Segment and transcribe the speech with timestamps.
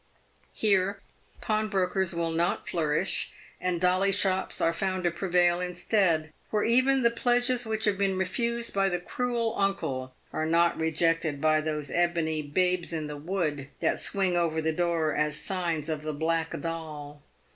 [0.55, 0.99] Here
[1.41, 7.11] pawnbrokers will not flourish, and" dolly shops" are found to prevail instead, where even the
[7.11, 12.41] pledges which have been refused by the" cruel uncle" are not rejected by those ebony"
[12.61, 17.21] babes in the wood" that swing over the door as signs of the Black Doll.